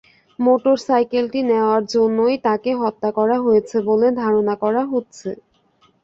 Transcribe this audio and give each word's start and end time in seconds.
মোটরসাইকেলটি 0.39 1.39
নেওয়ার 1.49 1.81
জন্যই 1.93 2.35
তাঁকে 2.45 2.71
হত্যা 2.81 3.09
করা 3.17 3.37
হয়েছে 3.45 3.77
বলে 3.89 4.07
ধারণা 4.21 4.55
করা 4.63 4.81
হচ্ছে। 4.91 5.29